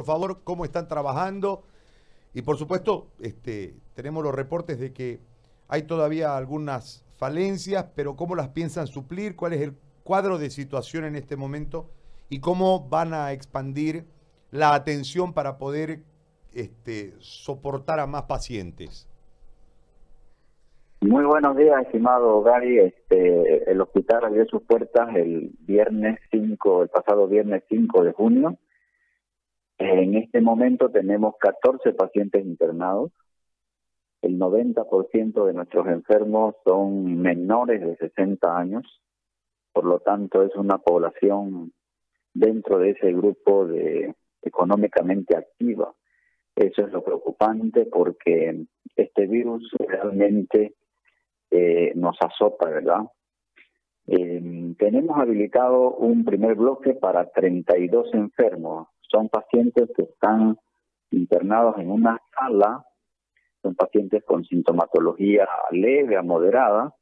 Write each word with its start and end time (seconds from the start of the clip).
por 0.00 0.06
favor, 0.06 0.40
cómo 0.44 0.64
están 0.64 0.88
trabajando. 0.88 1.62
Y 2.32 2.40
por 2.40 2.56
supuesto, 2.56 3.08
este, 3.20 3.74
tenemos 3.92 4.24
los 4.24 4.34
reportes 4.34 4.80
de 4.80 4.94
que 4.94 5.20
hay 5.68 5.82
todavía 5.82 6.38
algunas 6.38 7.04
falencias, 7.18 7.84
pero 7.94 8.16
cómo 8.16 8.34
las 8.34 8.48
piensan 8.48 8.86
suplir, 8.86 9.36
cuál 9.36 9.52
es 9.52 9.60
el 9.60 9.74
cuadro 10.02 10.38
de 10.38 10.48
situación 10.48 11.04
en 11.04 11.16
este 11.16 11.36
momento 11.36 11.90
y 12.30 12.40
cómo 12.40 12.88
van 12.88 13.12
a 13.12 13.32
expandir 13.32 14.06
la 14.50 14.72
atención 14.72 15.34
para 15.34 15.58
poder 15.58 16.00
este, 16.54 17.12
soportar 17.18 18.00
a 18.00 18.06
más 18.06 18.22
pacientes. 18.22 19.06
Muy 21.02 21.24
buenos 21.24 21.58
días, 21.58 21.78
estimado 21.82 22.40
Gary. 22.42 22.78
Este, 22.78 23.70
el 23.70 23.78
hospital 23.82 24.24
abrió 24.24 24.46
sus 24.46 24.62
puertas 24.62 25.14
el 25.14 25.50
viernes 25.60 26.18
5, 26.30 26.84
el 26.84 26.88
pasado 26.88 27.28
viernes 27.28 27.64
5 27.68 28.02
de 28.02 28.12
junio. 28.12 28.56
En 29.80 30.14
este 30.14 30.42
momento 30.42 30.90
tenemos 30.90 31.36
14 31.38 31.94
pacientes 31.94 32.44
internados. 32.44 33.12
El 34.20 34.38
90% 34.38 35.46
de 35.46 35.54
nuestros 35.54 35.86
enfermos 35.86 36.54
son 36.66 37.16
menores 37.16 37.80
de 37.80 37.96
60 37.96 38.58
años. 38.58 39.00
Por 39.72 39.86
lo 39.86 40.00
tanto, 40.00 40.42
es 40.42 40.54
una 40.54 40.76
población 40.76 41.72
dentro 42.34 42.78
de 42.78 42.90
ese 42.90 43.10
grupo 43.12 43.66
de 43.66 44.14
económicamente 44.42 45.34
activa. 45.34 45.94
Eso 46.54 46.82
es 46.82 46.92
lo 46.92 47.02
preocupante 47.02 47.86
porque 47.86 48.66
este 48.96 49.26
virus 49.26 49.66
realmente 49.78 50.74
eh, 51.50 51.92
nos 51.94 52.18
azota, 52.20 52.68
¿verdad? 52.68 53.04
Eh, 54.08 54.74
tenemos 54.78 55.18
habilitado 55.18 55.94
un 55.94 56.22
primer 56.22 56.54
bloque 56.54 56.92
para 56.92 57.30
32 57.30 58.12
enfermos. 58.12 58.88
Son 59.10 59.28
pacientes 59.28 59.90
que 59.96 60.02
están 60.02 60.58
internados 61.10 61.78
en 61.78 61.90
una 61.90 62.20
sala, 62.38 62.84
son 63.62 63.74
pacientes 63.74 64.22
con 64.24 64.44
sintomatología 64.44 65.48
leve 65.70 66.16
a 66.16 66.22
moderada. 66.22 66.94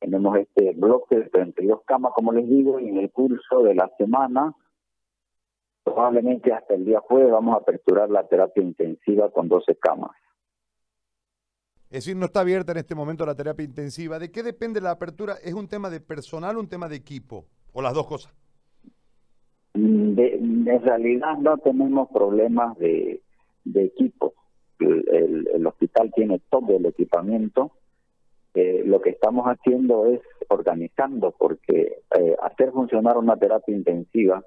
Tenemos 0.00 0.36
este 0.36 0.72
bloque 0.74 1.16
de 1.16 1.30
32 1.30 1.80
camas, 1.86 2.12
como 2.14 2.32
les 2.32 2.48
digo, 2.48 2.80
y 2.80 2.88
en 2.88 2.98
el 2.98 3.10
curso 3.10 3.62
de 3.62 3.74
la 3.74 3.90
semana, 3.96 4.54
probablemente 5.82 6.52
hasta 6.52 6.74
el 6.74 6.84
día 6.84 7.00
jueves, 7.00 7.30
vamos 7.30 7.54
a 7.54 7.58
aperturar 7.58 8.10
la 8.10 8.26
terapia 8.26 8.62
intensiva 8.62 9.30
con 9.30 9.48
12 9.48 9.76
camas. 9.76 10.10
Es 11.84 12.04
decir, 12.04 12.16
no 12.16 12.26
está 12.26 12.40
abierta 12.40 12.72
en 12.72 12.78
este 12.78 12.96
momento 12.96 13.24
la 13.24 13.36
terapia 13.36 13.64
intensiva. 13.64 14.18
¿De 14.18 14.32
qué 14.32 14.42
depende 14.42 14.80
la 14.80 14.90
apertura? 14.90 15.36
¿Es 15.42 15.54
un 15.54 15.68
tema 15.68 15.88
de 15.88 16.00
personal 16.00 16.56
o 16.56 16.60
un 16.60 16.68
tema 16.68 16.88
de 16.88 16.96
equipo? 16.96 17.46
¿O 17.72 17.80
las 17.80 17.94
dos 17.94 18.06
cosas? 18.06 18.34
Mm, 20.14 20.68
en 20.68 20.82
realidad 20.82 21.38
no 21.38 21.58
tenemos 21.58 22.08
problemas 22.10 22.78
de, 22.78 23.20
equipo. 23.74 24.34
El, 24.78 25.66
hospital 25.66 26.12
tiene 26.14 26.40
todo 26.50 26.76
el 26.76 26.86
equipamiento. 26.86 27.72
Eh, 28.54 28.82
lo 28.84 29.00
que 29.00 29.10
estamos 29.10 29.46
haciendo 29.46 30.06
es 30.06 30.20
organizando, 30.48 31.34
porque 31.36 32.02
eh, 32.16 32.36
hacer 32.42 32.70
funcionar 32.70 33.16
una 33.16 33.36
terapia 33.36 33.74
intensiva 33.74 34.44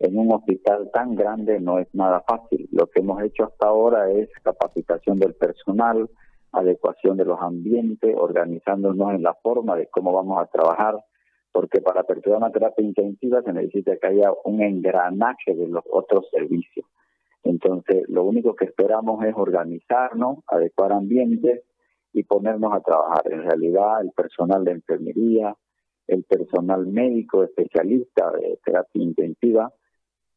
en 0.00 0.18
un 0.18 0.32
hospital 0.32 0.90
tan 0.92 1.14
grande 1.14 1.58
no 1.60 1.78
es 1.78 1.88
nada 1.94 2.22
fácil. 2.28 2.68
Lo 2.72 2.86
que 2.88 3.00
hemos 3.00 3.22
hecho 3.22 3.44
hasta 3.44 3.68
ahora 3.68 4.10
es 4.10 4.28
capacitación 4.42 5.18
del 5.18 5.34
personal, 5.34 6.10
adecuación 6.52 7.16
de 7.16 7.24
los 7.24 7.40
ambientes, 7.40 8.14
organizándonos 8.16 9.14
en 9.14 9.22
la 9.22 9.34
forma 9.34 9.76
de 9.76 9.86
cómo 9.86 10.12
vamos 10.12 10.40
a 10.40 10.46
trabajar, 10.46 10.96
porque 11.52 11.80
para 11.80 12.00
aperturar 12.00 12.38
una 12.38 12.50
terapia 12.50 12.84
intensiva 12.84 13.42
se 13.42 13.52
necesita 13.52 13.96
que 13.96 14.06
haya 14.06 14.32
un 14.44 14.62
engranaje 14.62 15.54
de 15.54 15.68
los 15.68 15.84
otros 15.90 16.28
servicios. 16.30 16.86
Entonces, 17.44 18.08
lo 18.08 18.24
único 18.24 18.54
que 18.54 18.66
esperamos 18.66 19.24
es 19.24 19.34
organizarnos, 19.36 20.38
adecuar 20.48 20.92
ambientes 20.92 21.62
y 22.12 22.22
ponernos 22.24 22.72
a 22.74 22.80
trabajar. 22.80 23.22
En 23.30 23.42
realidad, 23.42 24.00
el 24.02 24.10
personal 24.12 24.64
de 24.64 24.72
enfermería, 24.72 25.56
el 26.06 26.24
personal 26.24 26.86
médico 26.86 27.44
especialista 27.44 28.30
de 28.32 28.58
terapia 28.64 29.02
intensiva, 29.02 29.72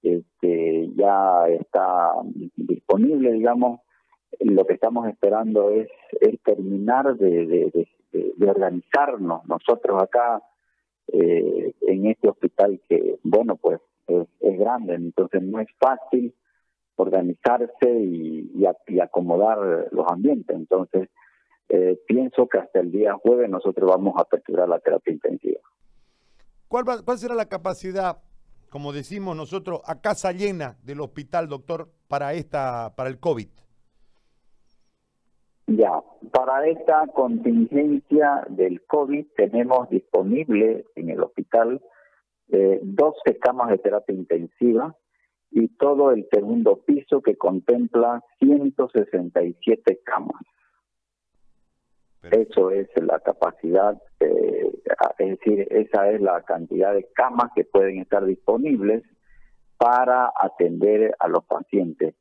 este, 0.04 0.90
ya 0.96 1.48
está 1.48 2.12
disponible, 2.56 3.32
digamos, 3.32 3.82
lo 4.40 4.66
que 4.66 4.74
estamos 4.74 5.08
esperando 5.08 5.70
es, 5.72 5.88
terminar 6.44 7.16
de, 7.16 7.88
organizarnos 8.42 9.46
nosotros 9.48 10.02
acá 10.02 10.42
eh, 11.14 11.74
en 11.82 12.06
este 12.08 12.30
hospital 12.30 12.82
que, 12.88 13.20
bueno, 13.24 13.56
pues 13.58 13.80
es, 14.08 14.28
grande, 14.60 14.96
entonces 14.96 15.42
no 15.42 15.60
es 15.60 15.68
fácil 15.80 16.34
organizarse 16.96 17.90
y, 17.90 18.66
acomodar 19.02 19.90
los 19.92 20.06
ambientes. 20.08 20.56
Entonces, 20.56 21.10
eh, 21.70 22.00
pienso 22.08 22.48
que 22.48 22.60
hasta 22.60 22.80
el 22.80 22.92
día 22.92 23.16
jueves 23.16 23.50
nosotros 23.50 23.90
vamos 23.90 24.14
a 24.18 24.22
aperturar 24.22 24.70
la 24.70 24.80
terapia 24.80 25.14
intensiva. 25.14 25.60
¿Cuál, 26.68 26.86
¿Cuál 27.04 27.18
será 27.18 27.34
la 27.36 27.48
capacidad, 27.48 28.20
como 28.70 28.94
decimos 28.94 29.36
nosotros, 29.36 29.82
a 29.86 30.00
casa 30.02 30.32
llena 30.32 30.78
del 30.84 31.02
hospital, 31.02 31.48
doctor, 31.48 31.90
para, 32.08 32.34
esta, 32.34 32.94
para 32.96 33.10
el 33.10 33.20
COVID? 33.20 33.50
Ya, 35.68 36.02
para 36.32 36.68
esta 36.68 37.08
contingencia 37.08 38.46
del 38.50 38.86
COVID 38.86 39.26
tenemos 39.36 39.90
disponible 39.90 40.86
en 40.96 41.10
el 41.10 41.22
hospital 41.22 41.82
eh, 42.50 42.80
12 42.84 43.38
camas 43.40 43.70
de 43.70 43.78
terapia 43.78 44.16
intensiva 44.16 44.96
y 45.52 45.68
todo 45.78 46.12
el 46.12 46.28
segundo 46.32 46.84
piso 46.84 47.22
que 47.22 47.38
contempla 47.38 48.24
167 48.40 50.02
camas. 50.04 50.42
Eso 52.24 52.70
es 52.72 52.88
la 52.96 53.20
capacidad, 53.20 54.00
eh, 54.20 54.72
es 55.18 55.40
decir, 55.40 55.68
esa 55.72 56.12
es 56.12 56.22
la 56.22 56.42
cantidad 56.44 56.94
de 56.94 57.08
camas 57.14 57.52
que 57.56 57.64
pueden 57.64 58.00
estar 58.00 58.26
disponibles 58.26 59.04
para 59.78 60.32
atender 60.40 61.16
a 61.20 61.28
los 61.28 61.44
pacientes 61.46 62.14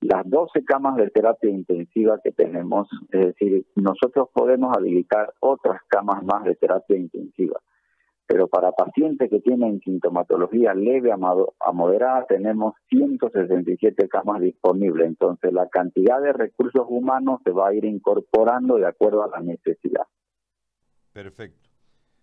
las 0.00 0.28
12 0.28 0.64
camas 0.64 0.96
de 0.96 1.10
terapia 1.10 1.50
intensiva 1.50 2.20
que 2.22 2.32
tenemos, 2.32 2.88
es 3.10 3.26
decir, 3.26 3.66
nosotros 3.74 4.28
podemos 4.32 4.76
habilitar 4.76 5.34
otras 5.40 5.80
camas 5.88 6.22
más 6.24 6.44
de 6.44 6.54
terapia 6.54 6.96
intensiva, 6.96 7.60
pero 8.26 8.46
para 8.46 8.70
pacientes 8.72 9.28
que 9.28 9.40
tienen 9.40 9.80
sintomatología 9.80 10.74
leve 10.74 11.10
a 11.12 11.72
moderada 11.72 12.26
tenemos 12.26 12.74
167 12.90 14.08
camas 14.08 14.40
disponibles, 14.40 15.08
entonces 15.08 15.52
la 15.52 15.68
cantidad 15.68 16.20
de 16.20 16.32
recursos 16.32 16.86
humanos 16.88 17.40
se 17.44 17.50
va 17.50 17.68
a 17.68 17.74
ir 17.74 17.84
incorporando 17.84 18.76
de 18.76 18.86
acuerdo 18.86 19.24
a 19.24 19.28
la 19.28 19.40
necesidad. 19.40 20.04
Perfecto. 21.12 21.68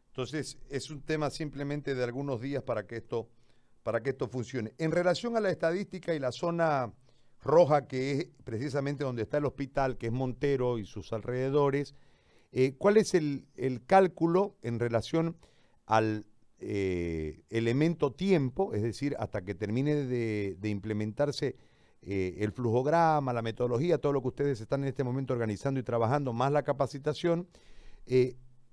Entonces, 0.08 0.58
es 0.70 0.90
un 0.92 1.02
tema 1.02 1.30
simplemente 1.30 1.94
de 1.94 2.04
algunos 2.06 2.40
días 2.40 2.64
para 2.64 2.88
que 2.88 2.96
esto 2.96 3.28
para 3.84 4.02
que 4.02 4.12
esto 4.12 4.28
funcione. 4.28 4.74
En 4.80 4.92
relación 4.92 5.38
a 5.38 5.40
la 5.40 5.52
estadística 5.52 6.16
y 6.16 6.20
la 6.20 6.32
zona 6.32 6.92
roja, 7.46 7.88
que 7.88 8.12
es 8.12 8.28
precisamente 8.44 9.04
donde 9.04 9.22
está 9.22 9.38
el 9.38 9.46
hospital, 9.46 9.98
que 9.98 10.08
es 10.08 10.12
Montero 10.12 10.80
y 10.80 10.86
sus 10.86 11.14
alrededores, 11.14 11.96
eh, 12.52 12.74
¿cuál 12.78 12.98
es 12.98 13.14
el, 13.14 13.46
cálculo 13.86 14.56
en 14.62 14.80
relación 14.80 15.38
al 15.86 16.26
eh, 16.60 17.44
elemento 17.50 18.12
tiempo, 18.12 18.74
es 18.74 18.82
decir, 18.82 19.16
hasta 19.20 19.44
que 19.44 19.56
termine 19.56 19.96
de, 19.96 20.70
implementarse 20.70 21.56
eh, 22.02 22.38
el 22.40 22.52
flujograma, 22.52 23.32
la 23.34 23.42
metodología, 23.42 24.00
todo 24.00 24.14
lo 24.14 24.22
que 24.22 24.30
ustedes 24.30 24.60
están 24.60 24.84
en 24.84 24.90
este 24.90 25.04
momento 25.04 25.34
organizando 25.34 25.80
y 25.80 25.84
trabajando, 25.84 26.34
más 26.34 26.52
la 26.52 26.64
capacitación? 26.64 27.48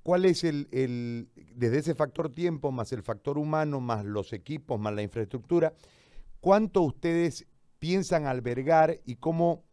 ¿Cuál 0.02 0.24
es 0.24 0.42
el, 0.44 0.68
el, 0.72 1.28
desde 1.54 1.78
ese 1.78 1.94
factor 1.94 2.28
tiempo, 2.28 2.72
más 2.72 2.92
el 2.92 3.02
factor 3.02 3.38
humano, 3.38 3.80
más 3.80 4.04
los 4.04 4.32
equipos, 4.32 4.80
más 4.80 4.94
la 4.94 5.02
infraestructura, 5.02 5.74
cuánto 6.40 6.82
ustedes 6.82 7.46
piensan 7.82 8.26
albergar 8.26 9.00
y 9.04 9.16
cómo 9.16 9.64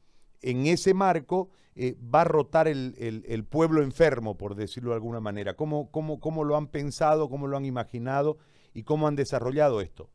en 0.41 0.65
ese 0.65 0.95
marco 0.95 1.51
eh, 1.75 1.95
va 2.03 2.21
a 2.21 2.23
rotar 2.23 2.67
el, 2.67 2.95
el, 2.97 3.43
pueblo 3.45 3.83
enfermo, 3.83 4.35
por 4.35 4.55
decirlo 4.55 4.89
de 4.89 4.95
alguna 4.95 5.19
manera. 5.19 5.53
¿Cómo, 5.53 5.91
cómo, 5.91 6.19
¿Cómo 6.19 6.43
lo 6.43 6.57
han 6.57 6.69
pensado, 6.69 7.29
cómo 7.29 7.45
lo 7.45 7.55
han 7.55 7.65
imaginado 7.65 8.37
y 8.73 8.81
cómo 8.81 9.07
han 9.07 9.15
desarrollado 9.15 9.79
esto? 9.79 10.09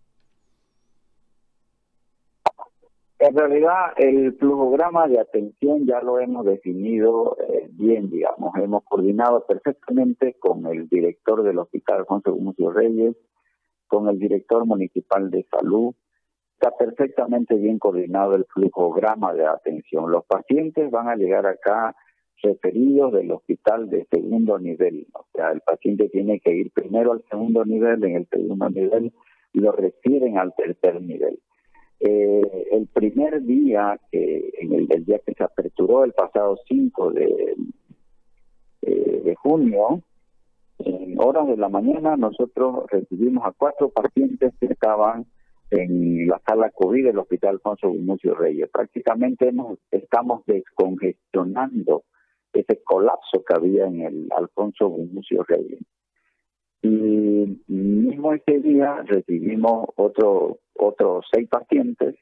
En 3.20 3.36
realidad, 3.36 3.92
el 3.96 4.36
flujograma 4.38 5.06
de 5.06 5.20
atención 5.20 5.86
ya 5.86 6.02
lo 6.02 6.18
hemos 6.18 6.44
definido 6.44 7.36
eh, 7.48 7.68
bien, 7.70 8.10
digamos. 8.10 8.56
Hemos 8.56 8.82
coordinado 8.82 9.46
perfectamente 9.46 10.34
con 10.40 10.66
el 10.66 10.88
director 10.88 11.44
del 11.44 11.60
Hospital 11.60 12.02
Juan 12.06 12.22
Segundo 12.22 12.72
Reyes, 12.72 13.14
con 13.86 14.08
el 14.08 14.18
director 14.18 14.66
municipal 14.66 15.30
de 15.30 15.46
salud, 15.48 15.94
está 16.64 16.76
perfectamente 16.78 17.56
bien 17.56 17.78
coordinado 17.78 18.34
el 18.34 18.46
flujograma 18.46 19.34
de 19.34 19.46
atención. 19.46 20.10
Los 20.10 20.24
pacientes 20.24 20.90
van 20.90 21.08
a 21.08 21.16
llegar 21.16 21.44
acá 21.46 21.94
referidos 22.42 23.12
del 23.12 23.30
hospital 23.32 23.90
de 23.90 24.06
segundo 24.10 24.58
nivel. 24.58 25.06
O 25.12 25.26
sea, 25.34 25.50
el 25.50 25.60
paciente 25.60 26.08
tiene 26.08 26.40
que 26.40 26.54
ir 26.54 26.70
primero 26.72 27.12
al 27.12 27.22
segundo 27.28 27.66
nivel, 27.66 28.02
en 28.04 28.16
el 28.16 28.28
segundo 28.28 28.70
nivel 28.70 29.12
lo 29.52 29.72
refieren 29.72 30.38
al 30.38 30.54
tercer 30.54 31.00
nivel. 31.02 31.38
eh, 32.00 32.66
el 32.72 32.86
primer 32.88 33.42
día, 33.42 34.00
que 34.10 34.50
en 34.58 34.72
el, 34.72 34.86
el, 34.90 35.04
día 35.04 35.20
que 35.24 35.32
se 35.34 35.44
aperturó, 35.44 36.04
el 36.04 36.12
pasado 36.12 36.58
5 36.66 37.12
de, 37.12 37.56
eh, 38.82 39.22
de 39.24 39.34
junio, 39.36 40.02
en 40.78 41.18
horas 41.20 41.46
de 41.46 41.56
la 41.56 41.68
mañana 41.68 42.16
nosotros 42.16 42.86
recibimos 42.90 43.46
a 43.46 43.52
cuatro 43.52 43.90
pacientes 43.90 44.52
que 44.58 44.66
estaban 44.66 45.26
en 45.74 46.26
la 46.28 46.40
sala 46.46 46.70
COVID 46.70 47.06
del 47.06 47.18
Hospital 47.18 47.54
Alfonso 47.54 47.88
Gumucio 47.88 48.34
Reyes. 48.34 48.68
Prácticamente 48.70 49.48
hemos, 49.48 49.78
estamos 49.90 50.44
descongestionando 50.46 52.04
ese 52.52 52.82
colapso 52.84 53.42
que 53.44 53.54
había 53.54 53.86
en 53.86 54.00
el 54.02 54.28
Alfonso 54.36 54.88
Gumucio 54.88 55.42
Reyes. 55.42 55.80
Y 56.82 57.62
mismo 57.66 58.32
ese 58.34 58.60
día 58.60 59.02
recibimos 59.06 59.88
otro, 59.96 60.58
otros 60.74 61.26
seis 61.32 61.48
pacientes. 61.48 62.16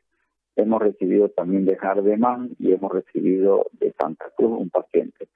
Hemos 0.57 0.81
recibido 0.81 1.29
también 1.31 1.65
de 1.65 1.77
Jardemán 1.77 2.51
y 2.59 2.73
hemos 2.73 2.93
recibido 2.93 3.67
de 3.73 3.93
Santa 4.01 4.27
Cruz 4.37 4.61
un 4.61 4.71
paciente. 4.71 5.29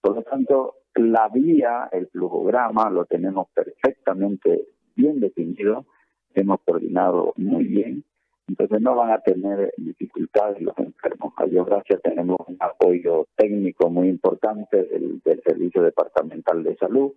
Por 0.00 0.16
lo 0.16 0.22
tanto, 0.22 0.74
la 0.94 1.28
vía, 1.28 1.88
el 1.92 2.06
flujograma, 2.08 2.90
lo 2.90 3.06
tenemos 3.06 3.48
perfectamente 3.54 4.66
bien 4.94 5.20
definido, 5.20 5.86
hemos 6.40 6.60
coordinado 6.60 7.32
muy 7.36 7.64
bien, 7.64 8.04
entonces 8.48 8.80
no 8.80 8.94
van 8.94 9.10
a 9.10 9.20
tener 9.20 9.72
dificultades 9.76 10.60
los 10.62 10.76
enfermos. 10.78 11.32
A 11.36 11.46
Dios 11.46 11.66
gracias 11.66 12.00
tenemos 12.02 12.38
un 12.46 12.56
apoyo 12.60 13.26
técnico 13.36 13.90
muy 13.90 14.08
importante 14.08 14.84
del, 14.84 15.20
del 15.24 15.42
Servicio 15.42 15.82
Departamental 15.82 16.62
de 16.62 16.76
Salud, 16.76 17.12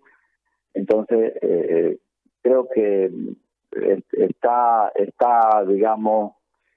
entonces, 0.74 1.34
eh, 1.42 1.98
creo 2.42 2.68
que 2.74 3.06
eh, 3.06 4.02
está, 4.12 4.92
está, 4.96 5.64
digamos, 5.68 6.34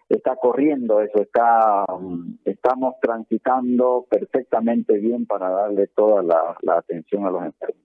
está 0.09 0.37
corriendo 0.37 1.01
eso, 1.01 1.23
está, 1.23 1.85
estamos 2.45 2.95
transitando 3.01 4.07
perfectamente 4.11 4.99
bien 4.99 5.27
para 5.27 5.51
darle 5.51 5.87
toda 5.89 6.23
la, 6.23 6.57
la 6.63 6.79
atención 6.79 7.25
a 7.27 7.31
los 7.31 7.45
enfermos. 7.45 7.82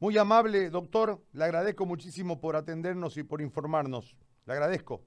Muy 0.00 0.16
amable, 0.16 0.70
doctor. 0.70 1.18
Le 1.32 1.44
agradezco 1.44 1.84
muchísimo 1.84 2.40
por 2.40 2.56
atendernos 2.56 3.16
y 3.16 3.24
por 3.24 3.40
informarnos. 3.40 4.16
Le 4.46 4.52
agradezco. 4.52 5.02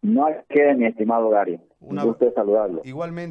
No 0.00 0.26
hay 0.26 0.34
que, 0.48 0.74
mi 0.74 0.86
estimado 0.86 1.28
Gary. 1.30 1.60
Un 1.80 1.96
gusto 1.98 2.32
saludarlo. 2.34 2.80
Igualmente. 2.84 3.30